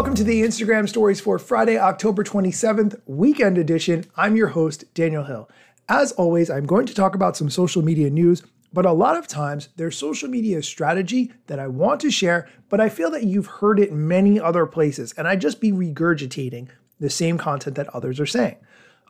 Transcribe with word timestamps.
welcome 0.00 0.14
to 0.14 0.24
the 0.24 0.40
Instagram 0.40 0.88
stories 0.88 1.20
for 1.20 1.38
Friday, 1.38 1.76
October 1.76 2.24
27th, 2.24 2.98
weekend 3.04 3.58
edition. 3.58 4.02
I'm 4.16 4.34
your 4.34 4.46
host, 4.46 4.94
Daniel 4.94 5.24
Hill. 5.24 5.46
As 5.90 6.12
always, 6.12 6.48
I'm 6.48 6.64
going 6.64 6.86
to 6.86 6.94
talk 6.94 7.14
about 7.14 7.36
some 7.36 7.50
social 7.50 7.82
media 7.82 8.08
news, 8.08 8.42
but 8.72 8.86
a 8.86 8.92
lot 8.92 9.18
of 9.18 9.28
times 9.28 9.68
there's 9.76 9.98
social 9.98 10.30
media 10.30 10.62
strategy 10.62 11.34
that 11.48 11.58
I 11.58 11.66
want 11.66 12.00
to 12.00 12.10
share, 12.10 12.48
but 12.70 12.80
I 12.80 12.88
feel 12.88 13.10
that 13.10 13.24
you've 13.24 13.44
heard 13.46 13.78
it 13.78 13.92
many 13.92 14.40
other 14.40 14.64
places, 14.64 15.12
and 15.18 15.28
I'd 15.28 15.42
just 15.42 15.60
be 15.60 15.70
regurgitating 15.70 16.68
the 16.98 17.10
same 17.10 17.36
content 17.36 17.76
that 17.76 17.94
others 17.94 18.18
are 18.20 18.24
saying. 18.24 18.56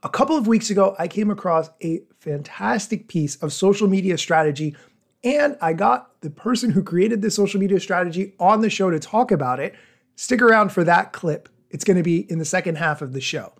A 0.03 0.09
couple 0.09 0.37
of 0.37 0.49
weeks 0.49 0.71
ago, 0.71 0.97
I 0.99 1.07
came 1.07 1.31
across 1.31 1.71
a 1.85 2.03
fantastic 2.19 3.07
piece 3.07 3.37
of 3.37 3.53
social 3.53 3.87
media 3.87 4.19
strategy, 4.19 4.75
and 5.23 5.57
I 5.61 5.73
got 5.73 6.21
the 6.21 6.31
person 6.31 6.71
who 6.71 6.83
created 6.83 7.23
this 7.23 7.37
social 7.37 7.61
media 7.61 7.79
strategy 7.79 8.35
on 8.41 8.61
the 8.61 8.71
show 8.71 8.91
to 8.91 8.99
talk 8.99 9.31
about 9.31 9.61
it. 9.61 9.77
Stick 10.17 10.43
around 10.43 10.71
for 10.71 10.85
that 10.85 11.13
clip. 11.13 11.49
It's 11.71 11.85
going 11.85 11.97
to 11.97 12.03
be 12.03 12.31
in 12.31 12.39
the 12.39 12.45
second 12.45 12.77
half 12.77 13.01
of 13.01 13.13
the 13.13 13.21
show. 13.21 13.53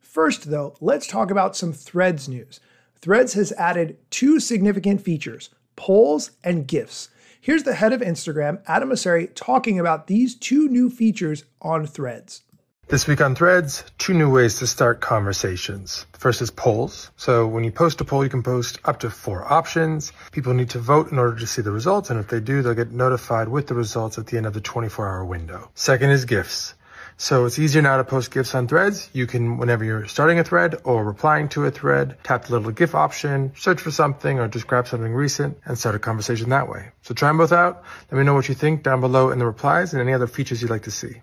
First, 0.00 0.50
though, 0.50 0.74
let's 0.80 1.06
talk 1.06 1.30
about 1.30 1.56
some 1.56 1.72
Threads 1.72 2.28
news. 2.28 2.60
Threads 3.00 3.34
has 3.34 3.52
added 3.52 3.98
two 4.10 4.40
significant 4.40 5.00
features 5.02 5.50
polls 5.76 6.30
and 6.42 6.66
GIFs. 6.66 7.10
Here's 7.38 7.64
the 7.64 7.74
head 7.74 7.92
of 7.92 8.00
Instagram, 8.00 8.62
Adam 8.66 8.88
Mosseri, 8.88 9.30
talking 9.34 9.78
about 9.78 10.06
these 10.06 10.34
two 10.34 10.68
new 10.68 10.88
features 10.90 11.44
on 11.60 11.86
Threads. 11.86 12.42
This 12.88 13.08
week 13.08 13.20
on 13.20 13.34
Threads, 13.34 13.82
two 13.98 14.14
new 14.14 14.30
ways 14.30 14.60
to 14.60 14.66
start 14.68 15.00
conversations. 15.00 16.06
First 16.12 16.40
is 16.40 16.52
polls. 16.52 17.10
So 17.16 17.44
when 17.44 17.64
you 17.64 17.72
post 17.72 18.00
a 18.00 18.04
poll, 18.04 18.22
you 18.22 18.30
can 18.30 18.44
post 18.44 18.78
up 18.84 19.00
to 19.00 19.10
four 19.10 19.52
options. 19.52 20.12
People 20.30 20.54
need 20.54 20.70
to 20.70 20.78
vote 20.78 21.10
in 21.10 21.18
order 21.18 21.36
to 21.36 21.48
see 21.48 21.62
the 21.62 21.72
results, 21.72 22.10
and 22.10 22.20
if 22.20 22.28
they 22.28 22.38
do, 22.38 22.62
they'll 22.62 22.74
get 22.74 22.92
notified 22.92 23.48
with 23.48 23.66
the 23.66 23.74
results 23.74 24.18
at 24.18 24.28
the 24.28 24.36
end 24.36 24.46
of 24.46 24.54
the 24.54 24.60
24 24.60 25.04
hour 25.04 25.24
window. 25.24 25.68
Second 25.74 26.10
is 26.10 26.26
GIFs. 26.26 26.74
So 27.16 27.44
it's 27.44 27.58
easier 27.58 27.82
now 27.82 27.96
to 27.96 28.04
post 28.04 28.30
GIFs 28.30 28.54
on 28.54 28.68
threads. 28.68 29.10
You 29.12 29.26
can, 29.26 29.58
whenever 29.58 29.82
you're 29.82 30.06
starting 30.06 30.38
a 30.38 30.44
thread 30.44 30.76
or 30.84 31.04
replying 31.04 31.48
to 31.48 31.64
a 31.64 31.72
thread, 31.72 32.16
tap 32.22 32.44
the 32.44 32.52
little 32.52 32.70
GIF 32.70 32.94
option, 32.94 33.50
search 33.56 33.80
for 33.80 33.90
something, 33.90 34.38
or 34.38 34.46
just 34.46 34.68
grab 34.68 34.86
something 34.86 35.12
recent 35.12 35.58
and 35.64 35.76
start 35.76 35.96
a 35.96 35.98
conversation 35.98 36.50
that 36.50 36.68
way. 36.68 36.90
So 37.02 37.14
try 37.14 37.30
them 37.30 37.38
both 37.38 37.50
out. 37.50 37.82
Let 38.12 38.18
me 38.18 38.22
know 38.22 38.34
what 38.34 38.48
you 38.48 38.54
think 38.54 38.84
down 38.84 39.00
below 39.00 39.32
in 39.32 39.40
the 39.40 39.46
replies 39.46 39.92
and 39.92 40.00
any 40.00 40.12
other 40.12 40.28
features 40.28 40.62
you'd 40.62 40.70
like 40.70 40.84
to 40.84 40.92
see. 40.92 41.20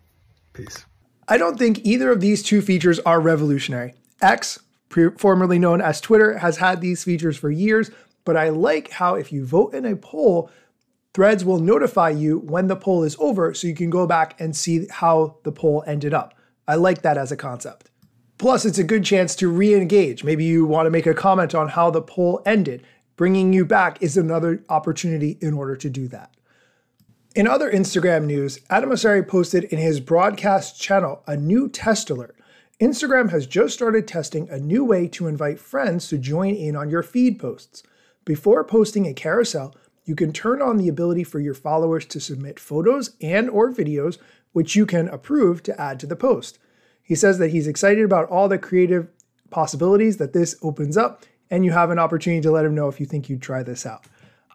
Peace. 0.51 0.85
I 1.33 1.37
don't 1.39 1.57
think 1.57 1.83
either 1.83 2.11
of 2.11 2.21
these 2.21 2.43
two 2.43 2.61
features 2.61 2.99
are 2.99 3.19
revolutionary. 3.19 3.95
X, 4.21 4.59
formerly 5.17 5.57
known 5.57 5.81
as 5.81 5.99
Twitter, 5.99 6.37
has 6.37 6.57
had 6.57 6.79
these 6.79 7.03
features 7.03 7.37
for 7.37 7.49
years, 7.49 7.89
but 8.23 8.37
I 8.37 8.49
like 8.49 8.91
how 8.91 9.15
if 9.15 9.31
you 9.33 9.43
vote 9.43 9.73
in 9.73 9.83
a 9.83 9.95
poll, 9.95 10.51
Threads 11.11 11.43
will 11.43 11.57
notify 11.57 12.09
you 12.09 12.37
when 12.37 12.67
the 12.67 12.75
poll 12.75 13.03
is 13.03 13.15
over 13.19 13.51
so 13.55 13.65
you 13.65 13.73
can 13.73 13.89
go 13.89 14.05
back 14.05 14.39
and 14.39 14.55
see 14.55 14.85
how 14.91 15.37
the 15.41 15.51
poll 15.51 15.83
ended 15.87 16.13
up. 16.13 16.35
I 16.67 16.75
like 16.75 17.01
that 17.01 17.17
as 17.17 17.31
a 17.31 17.35
concept. 17.35 17.89
Plus, 18.37 18.63
it's 18.63 18.77
a 18.77 18.83
good 18.83 19.03
chance 19.03 19.35
to 19.37 19.47
re 19.47 19.73
engage. 19.73 20.23
Maybe 20.23 20.43
you 20.43 20.65
want 20.65 20.85
to 20.85 20.91
make 20.91 21.07
a 21.07 21.15
comment 21.15 21.55
on 21.55 21.69
how 21.69 21.89
the 21.89 22.01
poll 22.03 22.43
ended. 22.45 22.83
Bringing 23.15 23.53
you 23.53 23.65
back 23.65 24.03
is 24.03 24.17
another 24.17 24.63
opportunity 24.69 25.39
in 25.41 25.55
order 25.55 25.75
to 25.77 25.89
do 25.89 26.07
that. 26.09 26.31
In 27.35 27.47
other 27.47 27.71
Instagram 27.71 28.25
news, 28.25 28.59
Adam 28.69 28.91
Mosseri 28.91 29.27
posted 29.27 29.63
in 29.63 29.79
his 29.79 29.99
broadcast 29.99 30.79
channel 30.79 31.23
a 31.25 31.35
new 31.35 31.67
test 31.67 32.11
alert. 32.11 32.35
Instagram 32.79 33.31
has 33.31 33.47
just 33.47 33.73
started 33.73 34.07
testing 34.07 34.47
a 34.49 34.59
new 34.59 34.85
way 34.85 35.07
to 35.07 35.25
invite 35.25 35.59
friends 35.59 36.07
to 36.09 36.19
join 36.19 36.53
in 36.53 36.75
on 36.75 36.91
your 36.91 37.01
feed 37.01 37.39
posts. 37.39 37.81
Before 38.23 38.63
posting 38.63 39.07
a 39.07 39.15
carousel, 39.15 39.75
you 40.05 40.15
can 40.15 40.31
turn 40.31 40.61
on 40.61 40.77
the 40.77 40.87
ability 40.87 41.23
for 41.23 41.39
your 41.39 41.55
followers 41.55 42.05
to 42.07 42.19
submit 42.19 42.59
photos 42.59 43.15
and 43.19 43.49
or 43.49 43.71
videos 43.71 44.19
which 44.51 44.75
you 44.75 44.85
can 44.85 45.07
approve 45.07 45.63
to 45.63 45.81
add 45.81 45.99
to 46.01 46.05
the 46.05 46.15
post. 46.15 46.59
He 47.01 47.15
says 47.15 47.39
that 47.39 47.49
he's 47.49 47.65
excited 47.65 48.05
about 48.05 48.29
all 48.29 48.47
the 48.47 48.59
creative 48.59 49.07
possibilities 49.49 50.17
that 50.17 50.33
this 50.33 50.55
opens 50.61 50.97
up 50.97 51.23
and 51.49 51.65
you 51.65 51.71
have 51.71 51.89
an 51.89 51.97
opportunity 51.97 52.41
to 52.41 52.51
let 52.51 52.65
him 52.65 52.75
know 52.75 52.89
if 52.89 52.99
you 52.99 53.07
think 53.07 53.27
you'd 53.27 53.41
try 53.41 53.63
this 53.63 53.87
out. 53.87 54.05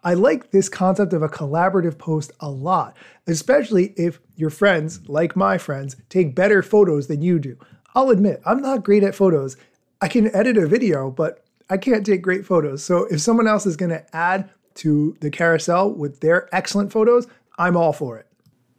I 0.05 0.15
like 0.15 0.51
this 0.51 0.69
concept 0.69 1.13
of 1.13 1.23
a 1.23 1.29
collaborative 1.29 1.99
post 1.99 2.33
a 2.41 2.51
lot, 2.51 2.97
especially 3.27 3.95
if 3.97 4.21
your 4.37 4.51
friends, 4.51 5.07
like 5.09 5.37
my 5.37 5.59
friends, 5.59 5.97
take 6.09 6.35
better 6.35 6.63
photos 6.63 7.09
than 7.09 7.23
you 7.23 7.39
do. 7.39 7.57
I'll 7.95 8.11
admit, 8.11 8.41
I'm 8.45 8.61
not 8.61 8.85
great 8.85 9.03
at 9.03 9.15
photos. 9.15 9.57
I 10.01 10.09
can 10.09 10.35
edit 10.35 10.57
a 10.57 10.67
video, 10.67 11.11
but 11.11 11.45
I 11.69 11.77
can't 11.77 12.07
take 12.07 12.23
great 12.23 12.47
photos. 12.47 12.85
So 12.85 13.05
if 13.07 13.21
someone 13.21 13.49
else 13.49 13.67
is 13.67 13.77
going 13.77 13.91
to 13.91 14.17
add 14.17 14.49
to 14.77 15.17
the 15.21 15.31
carousel 15.31 15.91
with 15.93 16.21
their 16.21 16.49
excellent 16.55 16.93
photos, 16.93 17.27
I'm 17.59 17.77
all 17.77 17.93
for 17.93 18.19
it. 18.19 18.27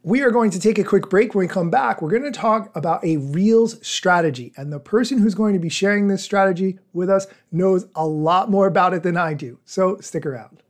We 0.02 0.22
are 0.22 0.30
going 0.30 0.50
to 0.52 0.58
take 0.58 0.78
a 0.78 0.84
quick 0.84 1.10
break. 1.10 1.34
When 1.34 1.44
we 1.44 1.48
come 1.48 1.68
back, 1.68 2.00
we're 2.00 2.10
going 2.10 2.22
to 2.22 2.30
talk 2.30 2.74
about 2.74 3.04
a 3.04 3.18
Reels 3.18 3.86
strategy. 3.86 4.54
And 4.56 4.72
the 4.72 4.80
person 4.80 5.18
who's 5.18 5.34
going 5.34 5.52
to 5.52 5.60
be 5.60 5.68
sharing 5.68 6.08
this 6.08 6.24
strategy 6.24 6.78
with 6.94 7.10
us 7.10 7.26
knows 7.52 7.86
a 7.94 8.06
lot 8.06 8.50
more 8.50 8.66
about 8.66 8.94
it 8.94 9.02
than 9.02 9.18
I 9.18 9.34
do. 9.34 9.58
So 9.66 9.98
stick 10.00 10.24
around. 10.24 10.62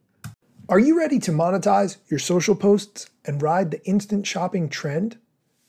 Are 0.70 0.78
you 0.78 0.96
ready 0.96 1.18
to 1.18 1.32
monetize 1.32 1.96
your 2.08 2.20
social 2.20 2.54
posts 2.54 3.10
and 3.24 3.42
ride 3.42 3.72
the 3.72 3.84
instant 3.84 4.24
shopping 4.24 4.68
trend? 4.68 5.18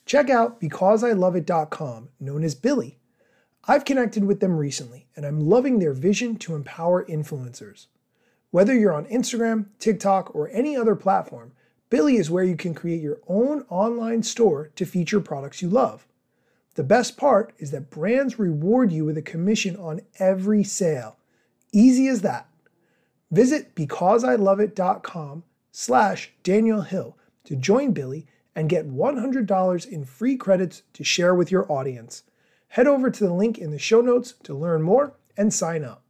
Check 0.05 0.29
out 0.29 0.61
becauseiloveit.com, 0.61 2.09
known 2.19 2.43
as 2.43 2.53
BILI. 2.53 2.99
I've 3.67 3.83
connected 3.83 4.25
with 4.25 4.41
them 4.41 4.57
recently, 4.57 5.07
and 5.15 5.25
I'm 5.25 5.39
loving 5.39 5.79
their 5.79 5.93
vision 5.93 6.35
to 6.37 6.53
empower 6.53 7.03
influencers. 7.05 7.87
Whether 8.51 8.75
you're 8.75 8.93
on 8.93 9.07
Instagram, 9.07 9.69
TikTok, 9.79 10.35
or 10.35 10.49
any 10.49 10.77
other 10.77 10.95
platform, 10.95 11.53
BILI 11.89 12.17
is 12.17 12.29
where 12.29 12.43
you 12.43 12.55
can 12.55 12.75
create 12.75 13.01
your 13.01 13.21
own 13.27 13.65
online 13.69 14.21
store 14.21 14.69
to 14.75 14.85
feature 14.85 15.19
products 15.19 15.63
you 15.63 15.69
love. 15.69 16.05
The 16.75 16.83
best 16.83 17.17
part 17.17 17.53
is 17.57 17.71
that 17.71 17.89
brands 17.89 18.37
reward 18.37 18.91
you 18.91 19.05
with 19.05 19.17
a 19.17 19.23
commission 19.23 19.75
on 19.77 20.01
every 20.19 20.63
sale. 20.63 21.17
Easy 21.71 22.07
as 22.07 22.21
that. 22.21 22.50
Visit 23.31 23.75
becauseiloveit.com 23.75 25.43
slash 25.71 26.33
Daniel 26.43 26.81
Hill 26.81 27.17
to 27.45 27.55
join 27.55 27.93
BILI 27.93 28.27
and 28.55 28.69
get 28.69 28.91
$100 28.91 29.87
in 29.87 30.05
free 30.05 30.35
credits 30.35 30.83
to 30.93 31.03
share 31.03 31.33
with 31.33 31.49
your 31.49 31.71
audience. 31.71 32.23
Head 32.69 32.87
over 32.87 33.09
to 33.09 33.23
the 33.23 33.33
link 33.33 33.57
in 33.57 33.71
the 33.71 33.79
show 33.79 34.01
notes 34.01 34.33
to 34.43 34.53
learn 34.53 34.81
more 34.81 35.15
and 35.37 35.53
sign 35.53 35.83
up. 35.83 36.03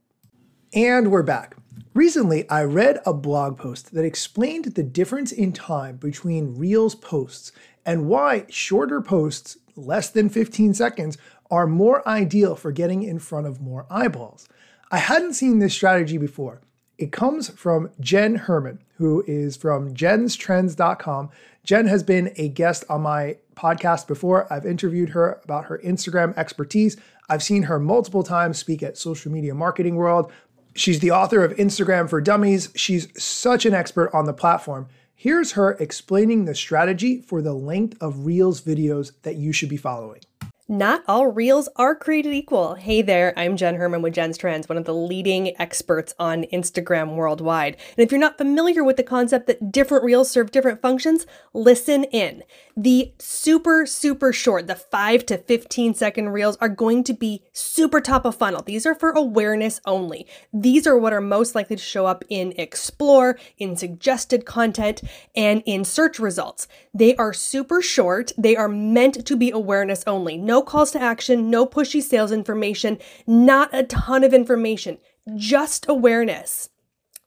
And 0.74 1.12
we're 1.12 1.24
back. 1.24 1.56
Recently, 1.94 2.50
I 2.50 2.64
read 2.64 3.00
a 3.06 3.14
blog 3.14 3.58
post 3.58 3.94
that 3.94 4.06
explained 4.06 4.66
the 4.66 4.84
difference 4.84 5.32
in 5.32 5.52
time 5.52 5.98
between 5.98 6.58
Reels 6.58 6.96
posts 6.96 7.52
and 7.86 8.08
why 8.08 8.46
shorter 8.50 9.02
posts, 9.02 9.58
less 9.76 10.10
than 10.10 10.30
15 10.30 10.74
seconds, 10.74 11.18
are 11.50 11.68
more 11.68 12.08
ideal 12.08 12.56
for 12.56 12.72
getting 12.72 13.04
in 13.04 13.20
front 13.20 13.46
of 13.46 13.62
more 13.62 13.86
eyeballs. 13.90 14.48
I 14.90 14.98
hadn't 14.98 15.34
seen 15.34 15.60
this 15.60 15.74
strategy 15.74 16.18
before, 16.18 16.62
it 17.02 17.12
comes 17.12 17.50
from 17.50 17.90
Jenn 18.00 18.36
Herman, 18.36 18.80
who 18.98 19.24
is 19.26 19.58
from 19.58 19.94
jennstrends.com. 19.94 21.30
Jenn 21.64 21.88
has 21.88 22.04
been 22.04 22.32
a 22.38 22.48
guest 22.48 22.84
on 22.90 23.02
my 23.02 23.38
podcast 23.56 24.08
before. 24.08 24.52
I've 24.52 24.66
interviewed 24.66 25.10
her 25.10 25.40
about 25.44 25.66
her 25.66 25.80
Instagram 25.80 26.36
expertise. 26.38 26.98
I've 27.30 27.44
seen 27.44 27.64
her 27.64 27.80
multiple 27.80 28.24
times 28.24 28.58
speak 28.58 28.84
at 28.84 28.98
Social 28.98 29.32
Media 29.32 29.54
Marketing 29.54 29.96
World. 29.96 30.32
She's 30.76 31.00
the 31.00 31.12
author 31.12 31.44
of 31.44 31.56
Instagram 31.58 32.10
for 32.10 32.22
Dummies. 32.22 32.70
She's 32.76 33.08
such 33.22 33.66
an 33.66 33.74
expert 33.74 34.10
on 34.14 34.26
the 34.26 34.34
platform. 34.34 34.88
Here's 35.14 35.54
her 35.54 35.72
explaining 35.74 36.46
the 36.46 36.56
strategy 36.56 37.22
for 37.22 37.42
the 37.42 37.54
length 37.54 38.02
of 38.02 38.26
Reels 38.26 38.62
videos 38.62 39.12
that 39.24 39.36
you 39.36 39.52
should 39.52 39.70
be 39.70 39.78
following. 39.78 40.22
Not 40.72 41.04
all 41.06 41.28
reels 41.28 41.68
are 41.76 41.94
created 41.94 42.32
equal. 42.32 42.76
Hey 42.76 43.02
there, 43.02 43.38
I'm 43.38 43.58
Jenn 43.58 43.76
Herman 43.76 44.02
with 44.02 44.14
Jenn's 44.14 44.38
Trends, 44.38 44.70
one 44.70 44.78
of 44.78 44.86
the 44.86 44.94
leading 44.94 45.54
experts 45.60 46.16
on 46.18 46.46
Instagram 46.46 47.16
worldwide. 47.16 47.76
And 47.98 48.06
if 48.06 48.10
you're 48.10 48.22
not 48.22 48.38
familiar 48.38 48.82
with 48.82 48.96
the 48.96 49.04
concept 49.04 49.48
that 49.48 49.74
different 49.74 50.06
reels 50.06 50.32
serve 50.32 50.50
different 50.50 50.82
functions, 50.82 51.26
listen 51.54 52.06
in. 52.06 52.44
The 52.78 53.12
super, 53.20 53.86
super 53.86 54.32
short, 54.32 54.68
the 54.68 54.76
5 54.76 55.26
to 55.26 55.40
15 55.40 55.94
second 55.94 56.30
reels 56.30 56.56
are 56.62 56.70
going 56.70 57.04
to 57.04 57.14
be 57.14 57.44
super 57.52 58.00
top 58.00 58.24
of 58.24 58.38
funnel. 58.38 58.62
These 58.62 58.86
are 58.86 58.96
for 58.96 59.10
awareness 59.10 59.82
only. 59.86 60.26
These 60.54 60.88
are 60.88 60.98
what 60.98 61.12
are 61.12 61.20
most 61.20 61.54
likely 61.54 61.76
to 61.76 61.84
show 61.84 62.06
up 62.06 62.24
in 62.30 62.54
Explore, 62.58 63.38
in 63.58 63.76
suggested 63.76 64.46
content, 64.46 65.02
and 65.36 65.64
in 65.66 65.84
search 65.84 66.18
results. 66.18 66.70
They 66.94 67.14
are 67.18 67.34
super 67.34 67.82
short. 67.82 68.32
They 68.38 68.56
are 68.56 68.70
meant 68.70 69.26
to 69.26 69.36
be 69.36 69.52
awareness 69.52 70.06
only. 70.08 70.38
No 70.38 70.61
calls 70.62 70.92
to 70.92 71.02
action, 71.02 71.50
no 71.50 71.66
pushy 71.66 72.02
sales 72.02 72.32
information, 72.32 72.98
not 73.28 73.70
a 73.74 73.84
ton 73.84 74.24
of 74.24 74.34
information, 74.34 74.98
just 75.36 75.86
awareness. 75.88 76.70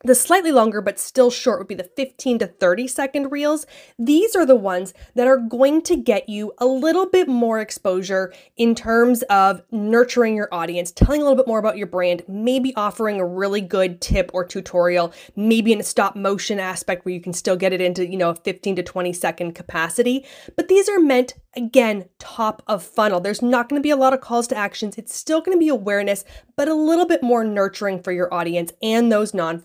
The 0.05 0.15
slightly 0.15 0.53
longer 0.53 0.83
but 0.83 0.99
still 0.99 1.31
short 1.31 1.59
would 1.59 1.69
be 1.69 1.75
the 1.75 1.91
15 1.97 2.41
to 2.41 2.47
30 2.47 2.87
second 2.89 3.33
reels. 3.33 3.67
These 3.99 4.37
are 4.37 4.45
the 4.45 4.55
ones 4.55 4.93
that 5.15 5.27
are 5.27 5.39
going 5.39 5.81
to 5.83 5.97
get 5.97 6.29
you 6.29 6.53
a 6.59 6.67
little 6.67 7.07
bit 7.07 7.27
more 7.27 7.59
exposure 7.59 8.33
in 8.59 8.75
terms 8.75 9.23
of 9.25 9.63
nurturing 9.71 10.37
your 10.37 10.49
audience, 10.53 10.93
telling 10.93 11.23
a 11.23 11.25
little 11.25 11.39
bit 11.39 11.47
more 11.49 11.59
about 11.59 11.79
your 11.79 11.87
brand, 11.87 12.23
maybe 12.29 12.75
offering 12.77 13.19
a 13.19 13.27
really 13.27 13.63
good 13.63 14.03
tip 14.03 14.31
or 14.35 14.45
tutorial, 14.45 15.11
maybe 15.37 15.73
in 15.73 15.81
a 15.81 15.85
stop 15.85 16.17
motion 16.17 16.61
aspect 16.61 17.07
where 17.07 17.15
you 17.15 17.21
can 17.21 17.33
still 17.33 17.57
get 17.57 17.73
it 17.73 17.81
into, 17.81 18.07
you 18.07 18.19
know, 18.19 18.31
a 18.31 18.35
15 18.35 18.77
to 18.77 18.83
20 18.83 19.13
second 19.15 19.53
capacity. 19.55 20.27
But 20.55 20.69
these 20.69 20.87
are 20.89 21.01
meant 21.01 21.33
again, 21.57 22.09
top 22.19 22.63
of 22.67 22.83
funnel. 22.83 23.21
There's 23.21 23.43
not 23.43 23.69
going 23.69 23.81
to 23.81 23.83
be 23.83 23.91
a 23.91 23.97
lot 23.97 24.13
of 24.13 24.21
calls 24.21 24.47
to 24.49 24.57
actions. 24.57 24.97
It's 24.99 25.15
still 25.15 25.41
going 25.41 25.57
to 25.57 25.61
be 25.61 25.69
awareness, 25.69 26.25
but 26.57 26.69
a 26.69 26.75
little 26.75 27.07
bit 27.07 27.23
more 27.23 27.45
nurturing 27.45 28.03
for 28.03 28.13
your 28.13 28.33
audience 28.33 28.73
and 28.83 29.11
those 29.11 29.35
non 29.35 29.59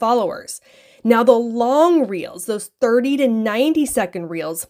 Now, 1.03 1.23
the 1.23 1.31
long 1.31 2.07
reels, 2.07 2.45
those 2.45 2.71
30 2.81 3.17
to 3.17 3.27
90 3.27 3.85
second 3.85 4.29
reels, 4.29 4.67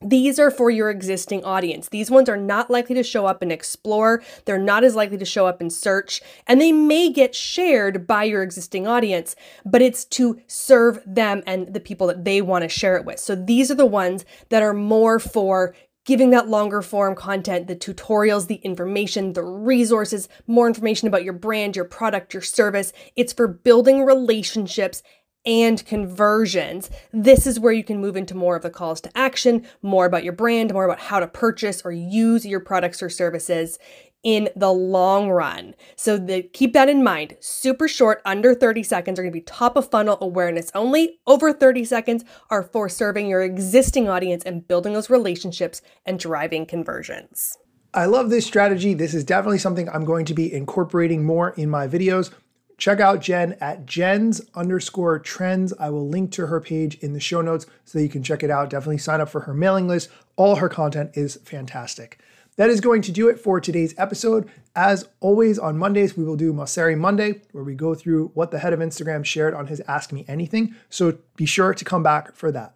these 0.00 0.38
are 0.38 0.52
for 0.52 0.70
your 0.70 0.90
existing 0.90 1.44
audience. 1.44 1.88
These 1.88 2.08
ones 2.08 2.28
are 2.28 2.36
not 2.36 2.70
likely 2.70 2.94
to 2.94 3.02
show 3.02 3.26
up 3.26 3.42
in 3.42 3.50
Explore. 3.50 4.22
They're 4.44 4.56
not 4.56 4.84
as 4.84 4.94
likely 4.94 5.18
to 5.18 5.24
show 5.24 5.46
up 5.46 5.60
in 5.60 5.70
search, 5.70 6.20
and 6.46 6.60
they 6.60 6.70
may 6.70 7.10
get 7.10 7.34
shared 7.34 8.06
by 8.06 8.22
your 8.22 8.44
existing 8.44 8.86
audience, 8.86 9.34
but 9.64 9.82
it's 9.82 10.04
to 10.04 10.40
serve 10.46 11.02
them 11.04 11.42
and 11.46 11.74
the 11.74 11.80
people 11.80 12.06
that 12.06 12.24
they 12.24 12.40
want 12.40 12.62
to 12.62 12.68
share 12.68 12.96
it 12.96 13.04
with. 13.04 13.18
So 13.18 13.34
these 13.34 13.72
are 13.72 13.74
the 13.74 13.86
ones 13.86 14.24
that 14.50 14.62
are 14.62 14.74
more 14.74 15.18
for 15.18 15.74
giving 16.08 16.30
that 16.30 16.48
longer 16.48 16.80
form 16.80 17.14
content, 17.14 17.66
the 17.66 17.76
tutorials, 17.76 18.46
the 18.46 18.54
information, 18.54 19.34
the 19.34 19.42
resources, 19.42 20.26
more 20.46 20.66
information 20.66 21.06
about 21.06 21.22
your 21.22 21.34
brand, 21.34 21.76
your 21.76 21.84
product, 21.84 22.32
your 22.32 22.40
service. 22.40 22.94
It's 23.14 23.34
for 23.34 23.46
building 23.46 24.06
relationships 24.06 25.02
and 25.44 25.84
conversions. 25.84 26.88
This 27.12 27.46
is 27.46 27.60
where 27.60 27.74
you 27.74 27.84
can 27.84 28.00
move 28.00 28.16
into 28.16 28.34
more 28.34 28.56
of 28.56 28.62
the 28.62 28.70
calls 28.70 29.02
to 29.02 29.14
action, 29.14 29.66
more 29.82 30.06
about 30.06 30.24
your 30.24 30.32
brand, 30.32 30.72
more 30.72 30.86
about 30.86 30.98
how 30.98 31.20
to 31.20 31.26
purchase 31.26 31.82
or 31.82 31.92
use 31.92 32.46
your 32.46 32.60
products 32.60 33.02
or 33.02 33.10
services 33.10 33.78
in 34.22 34.48
the 34.56 34.72
long 34.72 35.30
run. 35.30 35.74
So 35.96 36.18
the, 36.18 36.42
keep 36.42 36.72
that 36.72 36.88
in 36.88 37.04
mind. 37.04 37.36
Super 37.40 37.88
short, 37.88 38.20
under 38.24 38.54
30 38.54 38.82
seconds 38.82 39.18
are 39.18 39.22
going 39.22 39.32
to 39.32 39.36
be 39.36 39.42
top 39.42 39.76
of 39.76 39.90
funnel 39.90 40.18
awareness 40.20 40.70
only. 40.74 41.20
Over 41.26 41.52
30 41.52 41.84
seconds 41.84 42.24
are 42.50 42.62
for 42.62 42.88
serving 42.88 43.28
your 43.28 43.42
existing 43.42 44.08
audience 44.08 44.42
and 44.44 44.66
building 44.66 44.92
those 44.92 45.10
relationships 45.10 45.82
and 46.04 46.18
driving 46.18 46.66
conversions. 46.66 47.56
I 47.94 48.04
love 48.04 48.30
this 48.30 48.46
strategy. 48.46 48.92
This 48.92 49.14
is 49.14 49.24
definitely 49.24 49.58
something 49.58 49.88
I'm 49.88 50.04
going 50.04 50.26
to 50.26 50.34
be 50.34 50.52
incorporating 50.52 51.24
more 51.24 51.50
in 51.50 51.70
my 51.70 51.88
videos. 51.88 52.30
Check 52.76 53.00
out 53.00 53.20
Jenn 53.20 53.56
at 53.60 53.86
Jenns 53.86 54.40
underscore 54.54 55.18
trends. 55.18 55.72
I 55.80 55.90
will 55.90 56.08
link 56.08 56.30
to 56.32 56.46
her 56.46 56.60
page 56.60 56.96
in 56.98 57.12
the 57.12 57.18
show 57.18 57.40
notes 57.40 57.66
so 57.84 57.98
that 57.98 58.04
you 58.04 58.08
can 58.08 58.22
check 58.22 58.44
it 58.44 58.50
out. 58.50 58.70
Definitely 58.70 58.98
sign 58.98 59.20
up 59.20 59.28
for 59.28 59.40
her 59.40 59.54
mailing 59.54 59.88
list. 59.88 60.10
All 60.36 60.56
her 60.56 60.68
content 60.68 61.10
is 61.14 61.36
fantastic. 61.44 62.20
That 62.58 62.70
is 62.70 62.80
going 62.80 63.02
to 63.02 63.12
do 63.12 63.28
it 63.28 63.38
for 63.38 63.60
today's 63.60 63.94
episode. 63.96 64.50
As 64.74 65.08
always, 65.20 65.60
on 65.60 65.78
Mondays, 65.78 66.16
we 66.16 66.24
will 66.24 66.34
do 66.34 66.52
Mosseri 66.52 66.98
Monday, 66.98 67.42
where 67.52 67.62
we 67.62 67.76
go 67.76 67.94
through 67.94 68.32
what 68.34 68.50
the 68.50 68.58
head 68.58 68.72
of 68.72 68.80
Instagram 68.80 69.24
shared 69.24 69.54
on 69.54 69.68
his 69.68 69.80
Ask 69.86 70.12
Me 70.12 70.24
Anything. 70.26 70.74
So 70.90 71.18
be 71.36 71.46
sure 71.46 71.72
to 71.72 71.84
come 71.84 72.02
back 72.02 72.34
for 72.34 72.50
that. 72.50 72.74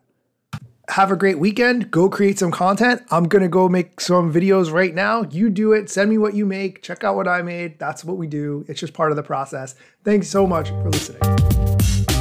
Have 0.90 1.10
a 1.10 1.16
great 1.16 1.40
weekend. 1.40 1.90
Go 1.90 2.08
create 2.08 2.38
some 2.38 2.52
content. 2.52 3.02
I'm 3.10 3.24
going 3.24 3.42
to 3.42 3.48
go 3.48 3.68
make 3.68 4.00
some 4.00 4.32
videos 4.32 4.72
right 4.72 4.94
now. 4.94 5.24
You 5.24 5.50
do 5.50 5.72
it. 5.72 5.90
Send 5.90 6.10
me 6.10 6.16
what 6.18 6.34
you 6.34 6.46
make. 6.46 6.84
Check 6.84 7.02
out 7.02 7.16
what 7.16 7.26
I 7.26 7.42
made. 7.42 7.80
That's 7.80 8.04
what 8.04 8.16
we 8.16 8.28
do. 8.28 8.64
It's 8.68 8.78
just 8.78 8.94
part 8.94 9.10
of 9.10 9.16
the 9.16 9.24
process. 9.24 9.74
Thanks 10.04 10.28
so 10.28 10.46
much 10.46 10.68
for 10.68 10.90
listening. 10.90 12.11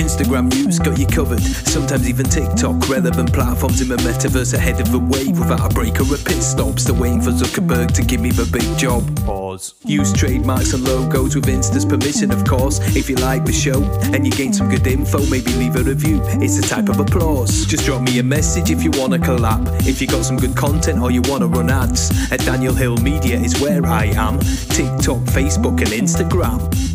Instagram 0.00 0.50
news 0.54 0.78
got 0.78 0.98
you 0.98 1.06
covered. 1.06 1.40
Sometimes 1.40 2.08
even 2.08 2.24
TikTok. 2.24 2.88
Relevant 2.88 3.30
platforms 3.32 3.82
in 3.82 3.88
the 3.88 3.96
metaverse 3.96 4.54
ahead 4.54 4.80
of 4.80 4.90
the 4.90 4.98
wave 4.98 5.38
without 5.38 5.60
a 5.60 5.74
break 5.74 6.00
or 6.00 6.14
a 6.14 6.18
pit 6.18 6.42
stop. 6.42 6.78
Still 6.78 6.96
waiting 6.96 7.20
for 7.20 7.30
Zuckerberg 7.30 7.92
to 7.92 8.02
give 8.02 8.20
me 8.20 8.30
the 8.30 8.46
big 8.46 8.78
job. 8.78 9.04
Pause. 9.26 9.74
Use 9.84 10.12
trademarks 10.14 10.72
and 10.72 10.84
logos 10.84 11.36
with 11.36 11.48
Insta's 11.48 11.84
permission, 11.84 12.30
of 12.30 12.46
course. 12.46 12.78
If 12.96 13.10
you 13.10 13.16
like 13.16 13.44
the 13.44 13.52
show 13.52 13.82
and 14.14 14.24
you 14.24 14.32
gain 14.32 14.54
some 14.54 14.70
good 14.70 14.86
info, 14.86 15.18
maybe 15.26 15.52
leave 15.52 15.76
a 15.76 15.82
review. 15.82 16.20
It's 16.40 16.58
a 16.58 16.62
type 16.62 16.88
of 16.88 16.98
applause. 16.98 17.66
Just 17.66 17.84
drop 17.84 18.00
me 18.00 18.18
a 18.20 18.22
message 18.22 18.70
if 18.70 18.82
you 18.82 18.90
wanna 18.92 19.18
collab. 19.18 19.86
If 19.86 20.00
you 20.00 20.06
got 20.06 20.24
some 20.24 20.38
good 20.38 20.56
content 20.56 21.02
or 21.02 21.10
you 21.10 21.20
wanna 21.26 21.46
run 21.46 21.68
ads. 21.68 22.10
At 22.32 22.40
Daniel 22.40 22.74
Hill 22.74 22.96
Media 22.96 23.38
is 23.38 23.60
where 23.60 23.84
I 23.84 24.06
am. 24.16 24.38
TikTok, 24.40 25.20
Facebook, 25.28 25.78
and 25.82 25.92
Instagram. 25.92 26.89